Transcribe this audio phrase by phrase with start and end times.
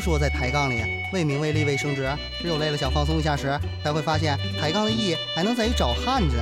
[0.00, 2.10] 说在抬杠里为名为利为升职，
[2.40, 6.36] 只有累了想放松一下时，才会发现抬杠的意义还能在于找汉子。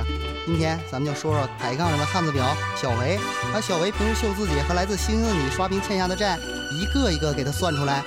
[0.45, 3.19] 今天咱们就说说抬杠上的汉子表小维，
[3.53, 6.37] 把小维平时秀自己和来自星星的你刷屏欠下的债，
[6.71, 8.03] 一个一个给他算出来。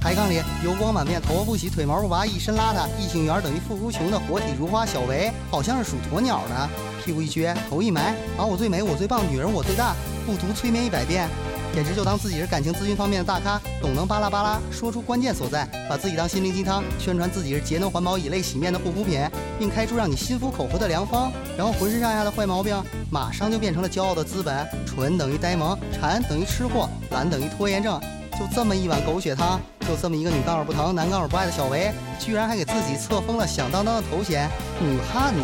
[0.00, 6.68] 抬杠里油光满面、头发不洗、腿毛不拔、一身邋遢、异性缘等于腹股穷的活体如花小维，好像是属鸵鸟的，
[7.04, 11.28] 屁股一撅，头一埋，啊我最美，我最棒，女人我最大，不读催眠一百遍，
[11.76, 19.20] 简直就当自己是感情咨询方面的大咖，懂能巴拉巴拉说出关键所在，把自己当心灵鸡汤，宣传自己是节能环保、以泪洗面的护肤品，
[19.58, 28.00] 并开出让你心服口服的良方，然后浑身上下的坏毛病马上就变成了骄傲的资本，蠢等于呆萌，馋等于吃货，懒等于拖延症。
[28.38, 34.48] 就这么一碗狗血汤，就这么一个女杠友不疼，男杠友不爱的小维，居然还给自己册封了响当当的头衔——
[34.80, 35.40] 女汉子。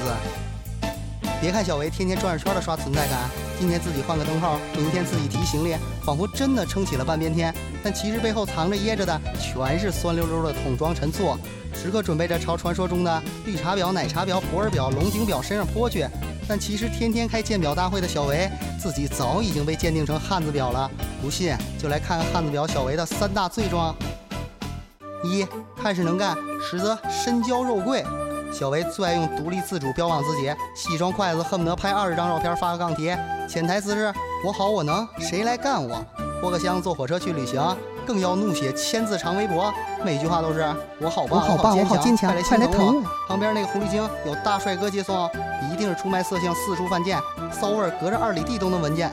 [1.42, 11.36] 别看小维天天转着圈的刷存在感，今天自己换个灯泡，明天自己提行李，仿佛真的撑起了半边天，但其实背后藏着掖着的全是酸溜溜的桶装陈醋，
[11.74, 16.06] 时刻准备着朝传说中的绿茶婊、奶茶婊、普洱婊、龙井婊身上泼去。
[16.46, 18.48] 但其实天天开鉴表大会的小维，
[18.80, 20.88] 自己早已经被鉴定成汉子婊了。
[21.20, 23.92] 不信就来看看汉子婊小维的三大罪状：
[25.24, 25.44] 一
[25.76, 26.36] 看事能干，
[26.70, 28.04] 实则身娇肉贵。
[28.52, 34.12] 小维最爱用独立自主标榜自己，细双筷子恨不得拍二十张照片发个杠贴，潜台词是
[34.44, 36.04] 我好我能，谁来干我？
[36.40, 39.72] 拖个箱坐火车去旅行，更要怒写千字长微博，
[40.04, 40.60] 每句话都是
[41.00, 43.02] 我好棒，我好棒，我好坚强，快来疼我！
[43.28, 45.30] 旁边那个狐狸精有大帅哥接送，
[45.72, 47.18] 一定是出卖色相，四处犯贱，
[47.52, 49.10] 骚味隔着二里地都能闻见。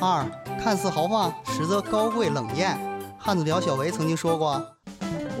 [0.00, 0.24] 二
[0.62, 2.78] 看似豪放，实则高贵冷艳。
[3.18, 4.62] 汉子表小维曾经说过：“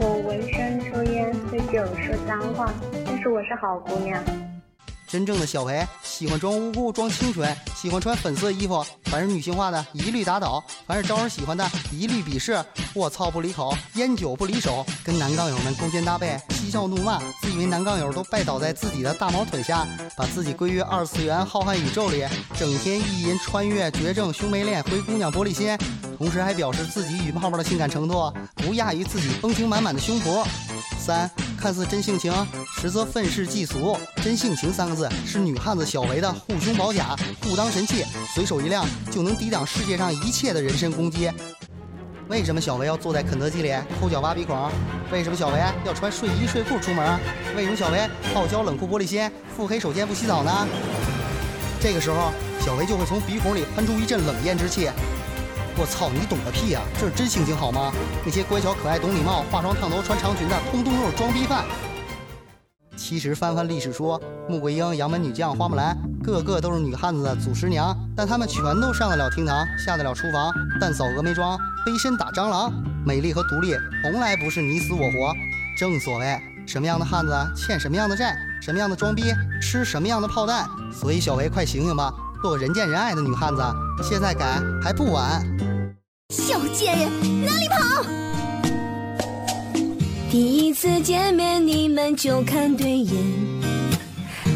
[0.00, 2.72] 我闻声抽烟，喝酒说脏话，
[3.28, 4.22] 我是好姑娘。”
[5.08, 12.62] 真正的小维喜欢装无辜、装清纯，喜欢穿粉色衣服，凡是女性化的一律打倒，凡是招人喜欢的一律鄙视。
[12.94, 22.26] 卧槽不离口，烟酒不离手，跟男杠友们勾肩搭背，嬉笑怒骂，自以为男杠友都拜倒在自己的大毛腿下，把自己归于二次元浩瀚宇宙里，
[22.58, 25.78] 整天意淫穿越绝症、兄妹恋、灰姑娘、玻璃心，
[26.18, 30.44] 同时还表示自己与泡泡的性感程度不亚于自己风情满满的胸脯。
[30.98, 31.30] 三
[31.66, 32.32] 看似真性情，
[32.80, 33.98] 实则愤世嫉俗。
[34.22, 41.28] 真性情三个字是女汉子小维的护胸宝甲，护当神器，随手一亮就能抵挡世界上一切的人身攻击。
[42.28, 44.70] 为什么小维要坐在肯德基里抠脚挖鼻孔？
[45.10, 47.18] 为什么小维要穿睡衣睡裤出门？
[47.56, 50.68] 为什么小维傲娇冷酷玻璃心，腹黑手贱不洗澡呢？
[51.80, 52.30] 这个时候，
[52.64, 54.88] 小维就会从鼻孔里喷出一阵冷艳之气。
[55.78, 56.80] 我操，你懂个屁呀！
[56.98, 57.92] 这是真性情好吗？
[58.24, 61.66] 那些乖巧可爱、懂礼貌、化妆烫头、穿长裙的，通通都是装逼犯。
[62.96, 65.94] 其实翻翻历史书，穆桂英、杨门女将花木兰，
[66.24, 70.50] 个个都是女汉子的祖师娘，但她们全都上得了厅堂，下得了厨房，
[70.80, 72.72] 但扫峨眉庄，飞身打蟑螂。
[73.04, 75.34] 美丽和独立从来不是你死我活。
[75.78, 79.24] 正所谓，什么样的汉子欠什么样的债，什么样的装逼
[79.60, 80.66] 吃什么样的炮弹。
[80.90, 82.10] 所以小维，快醒醒吧！
[82.42, 83.62] 做个人见人爱的女汉子，
[84.02, 85.42] 现在改还不晚。
[86.30, 87.08] 小贱人，
[87.44, 88.02] 哪里跑？
[90.28, 93.14] 第一次见面你们就看对眼，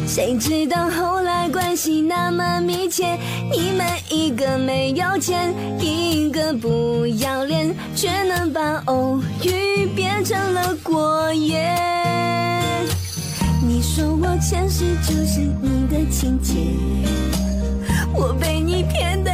[0.05, 3.17] 谁知道后来关系那么密切，
[3.49, 11.73] 你们一个没有钱，一个不要脸，却能把偶遇变成了过夜。
[13.65, 16.53] 你说我前世就是你的亲姐。
[18.13, 19.30] 我被你骗的，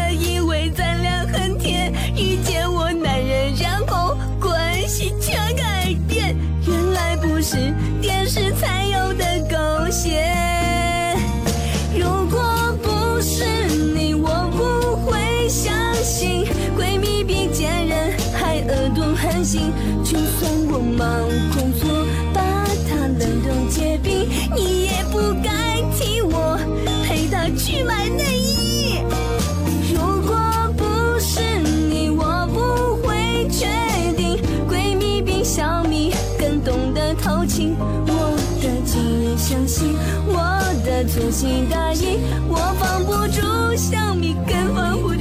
[7.49, 7.55] 是
[8.01, 10.21] 电视才有的狗血。
[11.97, 13.45] 如果不是
[13.95, 16.45] 你，我不会相信
[16.77, 19.71] 闺蜜比贱人还恶毒狠心。
[20.03, 21.23] 就算我忙
[21.55, 22.41] 工作，把
[22.89, 26.59] 她冷冻结冰，你也不该替我
[27.05, 28.26] 陪她去买那
[37.47, 39.95] 情我的情也相信
[40.27, 45.15] 我的粗心大意我防不住像你根本不